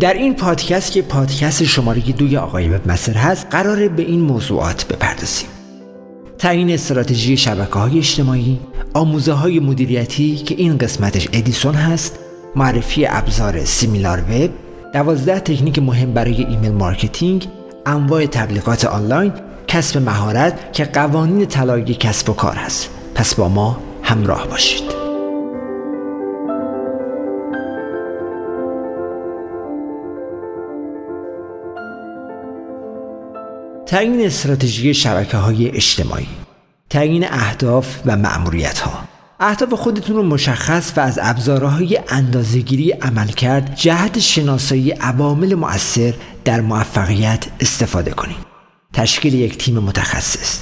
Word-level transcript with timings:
در 0.00 0.14
این 0.14 0.34
پادکست 0.34 0.92
که 0.92 1.02
پادکست 1.02 1.64
شماره 1.64 2.00
دوی 2.00 2.36
آقای 2.36 2.68
وبمستر 2.68 3.12
هست 3.12 3.46
قراره 3.50 3.88
به 3.88 4.02
این 4.02 4.20
موضوعات 4.20 4.86
بپردازیم. 4.86 5.48
تعیین 6.38 6.70
استراتژی 6.70 7.36
شبکه 7.36 7.78
های 7.78 7.98
اجتماعی 7.98 8.60
آموزه 8.94 9.32
های 9.32 9.60
مدیریتی 9.60 10.36
که 10.36 10.54
این 10.54 10.78
قسمتش 10.78 11.28
ادیسون 11.32 11.74
هست 11.74 12.18
معرفی 12.56 13.06
ابزار 13.06 13.64
SimilarWeb 13.64 14.50
دوازده 14.92 15.40
تکنیک 15.40 15.78
مهم 15.78 16.12
برای 16.12 16.44
email 16.44 16.72
marketing 16.72 17.48
انواع 17.86 18.26
تبلیغات 18.26 18.84
آنلاین 18.84 19.32
کسب 19.66 19.98
مهارت 19.98 20.72
که 20.72 20.84
قوانین 20.84 21.46
طلایی 21.46 21.94
کسب 21.94 22.30
و 22.30 22.32
کار 22.32 22.54
هست. 22.54 22.90
پس 23.14 23.34
با 23.34 23.48
ما 23.48 23.78
همراه 24.02 24.46
باشید. 24.46 25.01
تعیین 33.92 34.26
استراتژی 34.26 34.94
شبکه 34.94 35.36
های 35.36 35.68
اجتماعی 35.68 36.26
تعیین 36.90 37.24
اهداف 37.32 38.00
و 38.06 38.16
معمولیت 38.16 38.78
ها 38.78 38.92
اهداف 39.40 39.72
خودتون 39.72 40.16
رو 40.16 40.22
مشخص 40.22 40.92
و 40.96 41.00
از 41.00 41.18
ابزارهای 41.22 42.00
اندازهگیری 42.08 42.90
عمل 42.90 43.26
کرد 43.26 43.74
جهت 43.74 44.18
شناسایی 44.18 44.90
عوامل 44.90 45.54
مؤثر 45.54 46.14
در 46.44 46.60
موفقیت 46.60 47.46
استفاده 47.60 48.10
کنید. 48.10 48.36
تشکیل 48.92 49.34
یک 49.34 49.58
تیم 49.58 49.78
متخصص. 49.78 50.60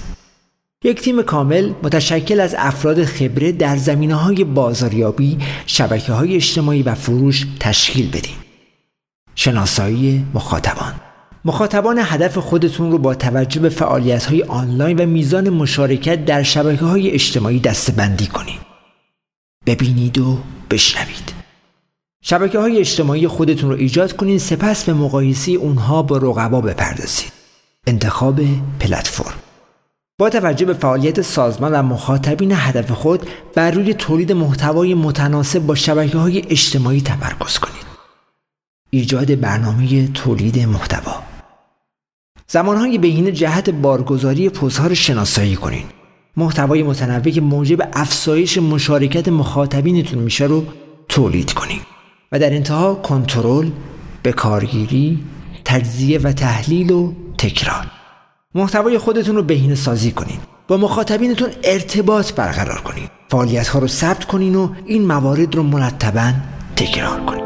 یک 0.84 1.00
تیم 1.00 1.22
کامل 1.22 1.72
متشکل 1.82 2.40
از 2.40 2.54
افراد 2.58 3.04
خبره 3.04 3.52
در 3.52 3.76
زمینه 3.76 4.14
های 4.14 4.44
بازاریابی، 4.44 5.38
شبکه 5.66 6.12
های 6.12 6.36
اجتماعی 6.36 6.82
و 6.82 6.94
فروش 6.94 7.46
تشکیل 7.60 8.10
بدین. 8.10 8.36
شناسایی 9.34 10.26
مخاطبان. 10.34 11.09
مخاطبان 11.44 11.98
هدف 12.02 12.38
خودتون 12.38 12.90
رو 12.90 12.98
با 12.98 13.14
توجه 13.14 13.60
به 13.60 13.68
فعالیت 13.68 14.24
های 14.24 14.42
آنلاین 14.42 14.98
و 14.98 15.06
میزان 15.06 15.50
مشارکت 15.50 16.24
در 16.24 16.42
شبکه 16.42 16.84
های 16.84 17.10
اجتماعی 17.10 17.60
دستبندی 17.60 18.26
کنید. 18.26 18.60
ببینید 19.66 20.18
و 20.18 20.38
بشنوید. 20.70 21.32
شبکه 22.22 22.58
های 22.58 22.78
اجتماعی 22.78 23.28
خودتون 23.28 23.70
رو 23.70 23.76
ایجاد 23.76 24.16
کنید 24.16 24.38
سپس 24.38 24.84
به 24.84 24.92
مقایسه 24.92 25.52
اونها 25.52 26.02
با 26.02 26.16
رقبا 26.16 26.60
بپردازید. 26.60 27.32
انتخاب 27.86 28.40
پلتفرم 28.80 29.34
با 30.18 30.30
توجه 30.30 30.66
به 30.66 30.74
فعالیت 30.74 31.22
سازمان 31.22 31.72
و 31.72 31.82
مخاطبین 31.82 32.52
هدف 32.54 32.90
خود 32.90 33.26
بر 33.54 33.70
روی 33.70 33.94
تولید 33.94 34.32
محتوای 34.32 34.94
متناسب 34.94 35.58
با 35.58 35.74
شبکه 35.74 36.18
های 36.18 36.42
اجتماعی 36.48 37.00
تمرکز 37.00 37.58
کنید. 37.58 37.89
ایجاد 38.90 39.40
برنامه 39.40 40.08
تولید 40.08 40.58
محتوا. 40.58 41.22
زمانهای 42.46 42.98
بهینه 42.98 43.32
جهت 43.32 43.70
بارگذاری 43.70 44.48
رو 44.48 44.94
شناسایی 44.94 45.56
کنید. 45.56 45.86
محتوای 46.36 46.82
متنوع 46.82 47.30
که 47.30 47.40
موجب 47.40 47.88
افزایش 47.92 48.58
مشارکت 48.58 49.28
مخاطبینتون 49.28 50.18
میشه 50.18 50.44
رو 50.44 50.64
تولید 51.08 51.52
کنید 51.52 51.82
و 52.32 52.38
در 52.38 52.54
انتها 52.54 52.94
کنترل، 52.94 53.70
به 54.22 54.32
کارگیری، 54.32 55.18
تجزیه 55.64 56.18
و 56.18 56.32
تحلیل 56.32 56.90
و 56.90 57.12
تکرار. 57.38 57.86
محتوای 58.54 58.98
خودتون 58.98 59.36
رو 59.36 59.42
بهینه 59.42 59.74
سازی 59.74 60.12
کنید 60.12 60.40
با 60.68 60.76
مخاطبینتون 60.76 61.48
ارتباط 61.64 62.32
برقرار 62.32 62.80
کنید 62.80 63.10
فعالیت 63.28 63.68
ها 63.68 63.78
رو 63.78 63.86
ثبت 63.86 64.24
کنین 64.24 64.54
و 64.54 64.68
این 64.86 65.06
موارد 65.06 65.54
رو 65.54 65.62
مرتبا 65.62 66.32
تکرار 66.76 67.20
کنید 67.20 67.39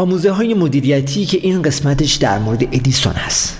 آموزه 0.00 0.30
های 0.30 0.54
مدیریتی 0.54 1.26
که 1.26 1.38
این 1.38 1.62
قسمتش 1.62 2.14
در 2.14 2.38
مورد 2.38 2.62
ادیسون 2.62 3.12
هست. 3.12 3.58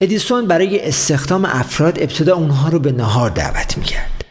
ادیسون 0.00 0.46
برای 0.46 0.88
استخدام 0.88 1.44
افراد 1.44 1.98
ابتدا 2.02 2.34
اونها 2.34 2.68
رو 2.68 2.78
به 2.78 2.92
نهار 2.92 3.30
دعوت 3.30 3.78
می‌کرد. 3.78 4.24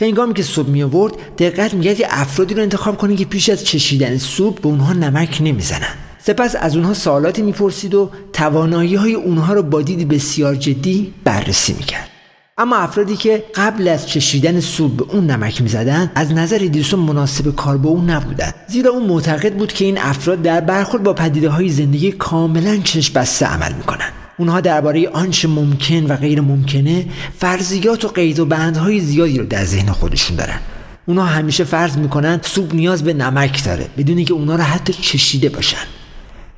هنگامی 0.00 0.34
که 0.34 0.42
صبح 0.42 0.68
می 0.68 0.82
آورد 0.82 1.12
دقت 1.38 1.74
می‌کرد 1.74 1.96
که 1.96 2.06
افرادی 2.10 2.54
رو 2.54 2.62
انتخاب 2.62 2.98
کنید 2.98 3.18
که 3.18 3.24
پیش 3.24 3.48
از 3.48 3.64
چشیدن 3.64 4.18
صبح 4.18 4.60
به 4.60 4.66
اونها 4.68 4.92
نمک 4.92 5.38
نمی‌زنن. 5.40 5.94
سپس 6.22 6.56
از 6.56 6.76
اونها 6.76 6.94
سوالاتی 6.94 7.42
می‌پرسید 7.42 7.94
و 7.94 8.10
توانایی 8.32 8.94
های 8.94 9.14
اونها 9.14 9.52
رو 9.52 9.62
با 9.62 9.82
دید 9.82 10.08
بسیار 10.08 10.54
جدی 10.54 11.14
بررسی 11.24 11.72
می‌کرد. 11.72 12.10
اما 12.58 12.76
افرادی 12.76 13.16
که 13.16 13.44
قبل 13.54 13.88
از 13.88 14.08
چشیدن 14.08 14.60
سوپ 14.60 14.96
به 14.96 15.14
اون 15.14 15.26
نمک 15.30 15.62
می‌زدن 15.62 16.10
از 16.14 16.32
نظر 16.32 16.58
ادیسون 16.62 17.00
مناسب 17.00 17.56
کار 17.56 17.78
به 17.78 17.88
اون 17.88 18.10
نبودن. 18.10 18.50
زیرا 18.68 18.90
اون 18.90 19.06
معتقد 19.06 19.54
بود 19.54 19.72
که 19.72 19.84
این 19.84 19.98
افراد 19.98 20.42
در 20.42 20.60
برخورد 20.60 21.02
با 21.02 21.12
پدیده 21.12 21.48
های 21.48 21.68
زندگی 21.68 22.12
کاملا 22.12 22.76
چشم 22.76 23.14
بسته 23.14 23.46
عمل 23.46 23.72
می‌کنن. 23.72 24.08
اونها 24.38 24.60
درباره 24.60 25.08
آنچه 25.08 25.48
ممکن 25.48 26.06
و 26.06 26.16
غیر 26.16 26.40
ممکنه 26.40 27.06
فرضیات 27.38 28.04
و 28.04 28.08
قید 28.08 28.38
و 28.38 28.46
بندهای 28.46 29.00
زیادی 29.00 29.38
رو 29.38 29.46
در 29.46 29.64
ذهن 29.64 29.92
خودشون 29.92 30.36
دارن. 30.36 30.58
اونها 31.06 31.24
همیشه 31.24 31.64
فرض 31.64 31.96
می‌کنن 31.96 32.40
سوپ 32.42 32.74
نیاز 32.74 33.04
به 33.04 33.14
نمک 33.14 33.64
داره 33.64 33.86
بدونی 33.98 34.24
که 34.24 34.34
اونها 34.34 34.56
رو 34.56 34.62
حتی 34.62 34.92
چشیده 34.92 35.48
باشن. 35.48 35.86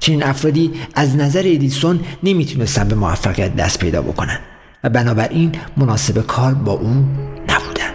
چنین 0.00 0.22
افرادی 0.22 0.72
از 0.94 1.16
نظر 1.16 1.42
ادیسون 1.46 2.00
نمی‌تونستن 2.22 2.88
به 2.88 2.94
موفقیت 2.94 3.56
دست 3.56 3.78
پیدا 3.78 4.02
بکنن. 4.02 4.38
و 4.86 4.88
بنابراین 4.88 5.52
مناسب 5.76 6.26
کار 6.26 6.54
با 6.54 6.72
او 6.72 6.88
نبودن. 7.48 7.92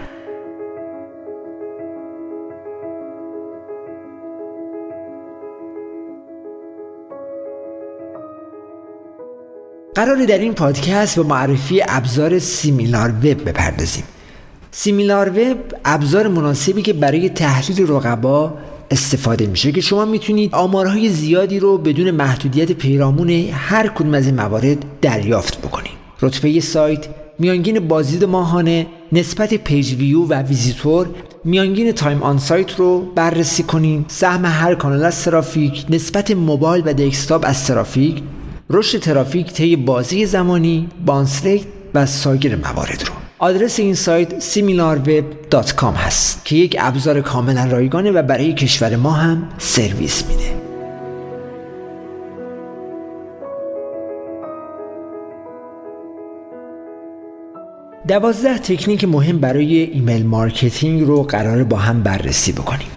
قراره 9.94 10.24
در 10.24 10.38
این 10.38 10.54
پادکست 10.54 11.16
به 11.16 11.22
معرفی 11.22 11.82
ابزار 11.88 12.38
SimilarWeb 12.38 13.48
بپردازیم. 13.48 14.04
SimilarWeb 14.70 15.58
ابزار 15.84 16.28
مناسبیه 16.28 16.82
که 16.82 16.92
برای 16.92 17.28
تحلیل 17.28 17.86
رقبا 17.88 18.54
استفاده 18.90 19.46
میشه 19.46 19.72
که 19.72 19.80
شما 19.80 20.04
می‌تونید 20.04 20.54
آمارهای 20.54 21.08
زیادی 21.08 21.58
رو 21.58 21.78
بدون 21.78 22.10
محدودیت 22.10 22.72
پیرامون 22.72 23.30
هر 23.52 23.88
کدوم 23.88 24.14
از 24.14 24.26
این 24.26 24.34
موارد 24.34 24.84
دریافت 25.02 25.58
بکنید. 25.58 25.91
رتبه 26.22 26.60
سایت 26.60 27.06
میانگین 27.38 27.88
بازدید 27.88 28.24
ماهانه 28.24 28.86
نسبت 29.12 29.54
پیج 29.54 29.94
ویو 29.94 30.24
و 30.24 30.34
ویزیتور 30.34 31.06
میانگین 31.44 31.92
time 31.92 32.22
آن 32.22 32.38
سایت 32.38 32.74
رو 32.76 33.00
بررسی 33.14 33.62
کنید 33.62 34.04
سهم 34.08 34.44
هر 34.44 34.74
کانال 34.74 35.04
از 35.04 35.24
ترافیک 35.24 35.84
نسبت 35.90 36.30
موبایل 36.30 36.82
و 36.86 36.92
desktop 36.92 37.44
از 37.46 37.66
ترافیک 37.66 38.22
رشد 38.70 38.98
ترافیک 38.98 39.52
طی 39.52 39.76
بازه 39.76 40.26
زمانی 40.26 40.88
bounce 41.06 41.42
و 41.94 42.06
سایر 42.06 42.56
موارد 42.56 43.04
رو. 43.06 43.14
آدرس 43.38 43.80
این 43.80 43.94
سایت 43.94 44.40
similarweb.com 44.40 45.96
هست 45.96 46.44
که 46.44 46.56
یک 46.56 46.76
ابزار 46.78 47.20
کاملا 47.20 47.64
رایگانه 47.64 48.10
و 48.10 48.22
برای 48.22 48.54
کشور 48.54 48.96
ما 48.96 49.10
هم 49.10 49.48
سرویس 49.58 50.24
میده. 50.28 50.61
دوازده 58.08 58.58
تکنیک 58.58 59.04
مهم 59.04 59.38
برای 59.38 59.76
email 59.76 60.26
marketing 60.26 61.06
رو 61.06 61.22
قرار 61.22 61.64
با 61.64 61.76
هم 61.76 62.02
بررسی 62.02 62.52
بکنیم. 62.52 62.88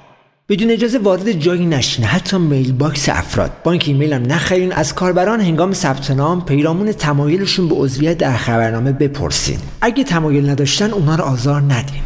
بدون 0.50 0.72
اجازه 0.72 0.98
وارد 0.98 1.32
جایی 1.32 1.66
نشین. 1.66 2.06
حتی 2.06 2.38
mailbox 2.38 3.10
افراد. 3.10 3.52
بانک 3.64 3.84
ایمیل 3.88 4.14
هم 4.14 4.24
نخرین. 4.26 4.72
از 4.72 4.96
کاربران 4.96 5.42
هنگام 5.42 5.74
ثبت 5.74 6.12
نام 6.12 6.46
پیرامون 6.46 6.92
تمایلشون 6.92 7.70
به 7.70 7.76
عضویت 7.76 8.18
در 8.18 8.38
خبرنامه 8.38 8.92
بپرسین. 8.92 9.58
اگه 9.82 10.04
تمایل 10.04 10.50
نداشتن 10.50 10.92
اونها 10.92 11.16
رو 11.16 11.24
آزار 11.24 11.62
ندین. 11.62 12.02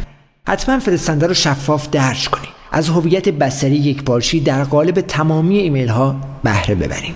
حتما 0.48 0.78
فرستنده 0.78 1.26
رو 1.26 1.34
شفاف 1.34 1.90
درج 1.90 2.28
کنید 2.28 2.50
از 2.72 2.88
هویت 2.88 3.28
بستری 3.28 3.76
یک 3.76 4.02
پارچی 4.04 4.40
در 4.40 4.64
قالب 4.64 5.00
تمامی 5.00 5.58
ایمیل 5.58 5.88
ها 5.88 6.16
بهره 6.44 6.74
ببریم 6.74 7.14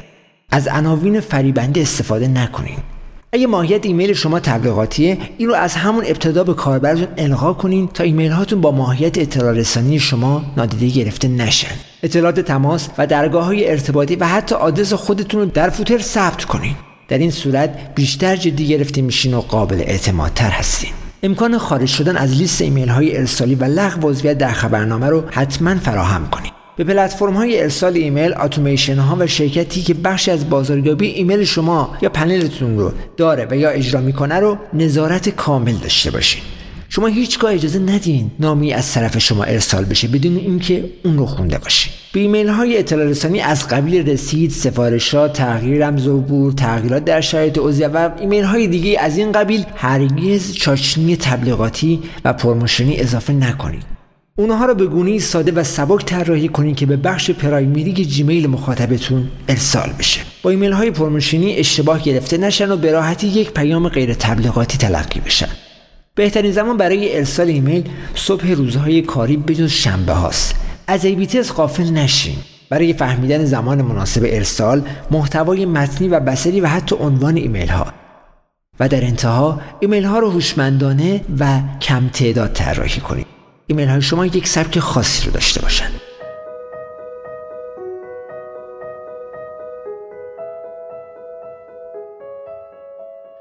از 0.50 0.68
عناوین 0.68 1.20
فریبنده 1.20 1.80
استفاده 1.80 2.28
نکنید 2.28 2.93
اگه 3.34 3.46
ماهیت 3.46 3.86
ایمیل 3.86 4.12
شما 4.12 4.40
تبلیغاتیه 4.40 5.18
این 5.38 5.48
رو 5.48 5.54
از 5.54 5.74
همون 5.74 6.04
ابتدا 6.06 6.44
به 6.44 6.54
کاربرتون 6.54 7.06
القا 7.16 7.52
کنین 7.52 7.88
تا 7.88 8.04
ایمیل 8.04 8.30
هاتون 8.30 8.60
با 8.60 8.70
ماهیت 8.70 9.18
اطلاع 9.18 9.52
رسانی 9.52 9.98
شما 9.98 10.44
نادیده 10.56 10.88
گرفته 10.88 11.28
نشن. 11.28 11.74
اطلاعات 12.02 12.40
تماس 12.40 12.88
و 12.98 13.06
درگاه 13.06 13.44
های 13.44 13.70
ارتباطی 13.70 14.16
و 14.16 14.26
حتی 14.26 14.54
آدرس 14.54 14.92
خودتون 14.92 15.40
رو 15.40 15.46
در 15.46 15.70
فوتر 15.70 15.98
ثبت 15.98 16.44
کنین. 16.44 16.74
در 17.08 17.18
این 17.18 17.30
صورت 17.30 17.94
بیشتر 17.94 18.36
جدی 18.36 18.68
گرفته 18.68 19.02
میشین 19.02 19.34
و 19.34 19.40
قابل 19.40 19.80
اعتمادتر 19.80 20.50
هستین. 20.50 20.90
امکان 21.22 21.58
خارج 21.58 21.88
شدن 21.88 22.16
از 22.16 22.36
لیست 22.36 22.62
ایمیل 22.62 22.88
های 22.88 23.16
ارسالی 23.16 23.54
و 23.54 23.64
لغو 23.64 24.08
عضویت 24.08 24.38
در 24.38 24.52
خبرنامه 24.52 25.06
رو 25.06 25.24
حتما 25.30 25.74
فراهم 25.74 26.30
کنید 26.30 26.63
به 26.76 26.84
پلتفرم 26.84 27.34
های 27.34 27.60
ارسال 27.60 27.96
ایمیل 27.96 28.34
اتوماسیون 28.40 28.98
ها 28.98 29.16
و 29.20 29.26
شرکتی 29.26 29.82
که 29.82 29.94
بخشی 29.94 30.30
از 30.30 30.50
بازاریابی 30.50 31.06
ایمیل 31.06 31.44
شما 31.44 31.96
یا 32.02 32.08
پنلتون 32.08 32.78
رو 32.78 32.92
داره 33.16 33.46
و 33.50 33.56
یا 33.56 33.70
اجرا 33.70 34.00
می‌کنه 34.00 34.34
رو 34.34 34.58
نظارت 34.72 35.28
کامل 35.28 35.72
داشته 35.72 36.10
باشین. 36.10 36.42
شما 36.88 37.06
هیچگاه 37.06 37.52
اجازه 37.52 37.78
ندین 37.78 38.30
نامی 38.40 38.72
از 38.72 38.92
طرف 38.92 39.18
شما 39.18 39.44
ارسال 39.44 39.84
بشه 39.84 40.08
بدون 40.08 40.36
اینکه 40.36 40.84
اون 41.04 41.18
رو 41.18 41.26
خونده 41.26 41.58
باشین. 41.58 41.92
به 42.12 42.20
ایمیل 42.20 42.48
های 42.48 42.78
اطلاع 42.78 43.04
رسانی 43.04 43.40
از 43.40 43.68
قبیل 43.68 44.08
رسید 44.08 44.50
سفارشات 44.50 45.32
تغییر 45.32 45.86
رمز 45.86 46.06
عبور 46.06 46.52
تغییرات 46.52 47.04
در 47.04 47.20
شرایط 47.20 47.58
عضویت 47.58 47.90
و 47.94 48.10
ایمیل 48.20 48.44
های 48.44 48.66
دیگه 48.66 49.00
از 49.00 49.18
این 49.18 49.32
قبیل 49.32 49.64
هرگز 49.76 50.52
چاشنی 50.52 51.16
تبلیغاتی 51.16 52.02
و 52.24 52.32
promotion 52.32 52.90
ی 52.90 52.96
اضافه 52.96 53.32
نکنید. 53.32 54.03
اونها 54.38 54.66
رو 54.66 54.74
به 54.74 54.86
گونه 54.86 55.18
ساده 55.18 55.52
و 55.52 55.64
سبک 55.64 56.04
طراحی 56.04 56.48
کنید 56.48 56.76
که 56.76 56.86
به 56.86 56.96
بخش 56.96 57.30
primary 57.30 57.92
جیمیل 57.92 58.46
مخاطبتون 58.46 59.30
ارسال 59.48 59.90
بشه. 59.98 60.20
با 60.42 60.50
ایمیل 60.50 60.72
های 60.72 60.92
اشتباه 61.58 62.02
گرفته 62.02 62.38
نشن 62.38 62.72
و 62.72 62.76
به 62.76 62.92
راحتی 62.92 63.26
یک 63.26 63.50
پیام 63.50 63.88
غیر 63.88 64.14
تبلیغاتی 64.14 64.78
تلقی 64.78 65.20
بشن. 65.20 65.48
بهترین 66.14 66.52
زمان 66.52 66.76
برای 66.76 67.16
ارسال 67.16 67.48
ایمیل 67.48 67.84
صبح 68.14 68.50
روزهای 68.50 69.02
کاری 69.02 69.36
بجز 69.36 69.70
شنبه 69.70 70.12
هاست. 70.12 70.54
از 70.86 71.04
A/B 71.04 71.25
test 71.25 71.52
غافل 71.52 71.90
نشین. 71.90 72.36
برای 72.70 72.92
فهمیدن 72.92 73.44
زمان 73.44 73.82
مناسب 73.82 74.22
ارسال 74.26 74.82
محتوای 75.10 75.66
متنی 75.66 76.08
و 76.08 76.20
بصری 76.20 76.60
و 76.60 76.66
حتی 76.66 76.96
عنوان 77.00 77.36
ایمیل 77.36 77.68
ها 77.68 77.86
و 78.80 78.88
در 78.88 79.04
انتها 79.04 79.60
ایمیل 79.80 80.04
ها 80.04 80.18
رو 80.18 80.30
هوشمندانه 80.30 81.20
و 81.38 81.60
کم 81.80 82.08
تعداد 82.08 82.52
طراحی 82.52 83.00
کنید 83.00 83.43
ایمیل 83.66 83.88
های 83.88 84.02
شما 84.02 84.26
یک 84.26 84.48
سبک 84.48 84.78
خاصی 84.78 85.26
رو 85.26 85.32
داشته 85.32 85.62
باشند 85.62 86.00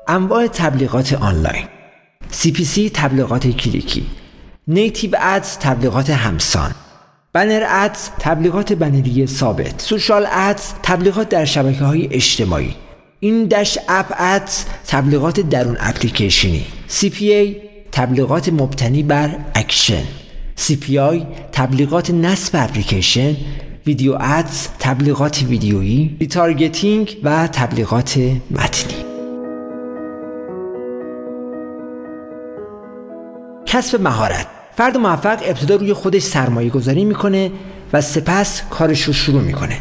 انواع 0.07 0.47
تبلیغات 0.47 1.13
آنلاین. 1.13 1.65
CPC 2.31 2.91
تبلیغات 2.93 3.47
کلیکی. 3.47 4.05
native 4.67 5.15
ads 5.19 5.57
تبلیغات 5.57 6.09
همسان. 6.09 6.71
banner 7.33 7.63
ads 7.67 8.09
تبلیغات 8.19 8.73
بنری 8.73 9.27
ثابت. 9.27 9.81
social 9.81 10.27
ads 10.31 10.73
تبلیغات 10.83 11.29
در 11.29 11.45
شبکه 11.45 11.83
های 11.83 12.13
اجتماعی. 12.13 12.75
in 13.19 13.45
dash 13.45 13.77
app 13.89 14.13
ads 14.17 14.65
تبلیغات 14.87 15.39
درون 15.39 15.77
اپلیکیشنی. 15.79 16.65
CPA 16.89 17.62
تبلیغات 17.93 18.49
مبتنی 18.49 19.03
بر 19.03 19.29
اکشن. 19.55 20.03
CPI 20.57 21.25
تبلیغات 21.51 22.11
نصب 22.11 22.51
اپلیکیشن. 22.53 23.35
video 23.87 24.17
ads 24.19 24.67
تبلیغات 24.79 25.43
ویدیویی. 25.49 26.17
retargeting 26.19 27.17
و 27.23 27.47
تبلیغات 27.47 28.17
متنی. 28.51 29.05
کسب 33.65 34.01
مهارت. 34.01 34.47
فرد 34.77 34.97
موفق 34.97 35.39
ابتدا 35.45 35.75
روی 35.75 35.93
خودش 35.93 36.21
سرمایه 36.21 36.69
گذاری 36.69 37.05
می‌کنه 37.05 37.51
و 37.93 38.01
سپس 38.01 38.61
کارش 38.69 39.03
رو 39.03 39.13
شروع 39.13 39.41
می‌کنه. 39.41 39.77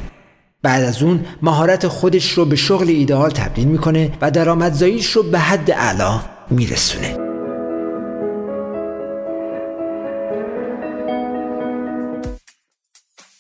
بعد 0.63 0.85
از 0.85 1.03
اون 1.03 1.25
مهارت 1.43 1.89
خودش 1.89 2.33
رو 2.33 2.45
به 2.45 2.57
شغل 2.57 2.89
ایدئال 2.89 3.31
تبدیل 3.31 3.69
می‌کنه 3.69 4.13
و 4.21 4.31
درآمدزاییش 4.31 5.11
رو 5.13 5.23
به 5.23 5.39
حد 5.39 5.71
اعلا 5.71 6.21
میرسونه. 6.51 7.22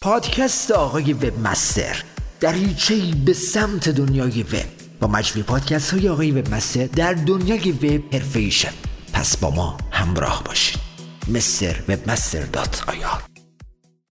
پادکست 0.03 0.71
آقای 0.71 1.13
وب 1.13 1.47
مستر 1.47 2.03
در 2.41 2.53
به 3.25 3.33
سمت 3.33 3.89
دنیای 3.89 4.43
وب. 4.43 4.65
با 5.01 5.09
مجموع 5.09 5.45
پادکست 5.47 5.95
های 5.95 6.09
آقای 6.09 6.31
وب 6.31 6.55
مستر 6.55 6.87
در 6.87 7.13
دنیای 7.13 7.73
وب 7.73 8.15
حرفه 8.15 8.51
پس 9.13 9.37
با 9.37 9.51
ما 9.51 9.77
همراه 9.91 10.43
باشید. 10.45 10.79
مستر 11.29 11.77
وبمستر 11.89 12.43
دات 12.43 12.85
آیار 12.89 13.32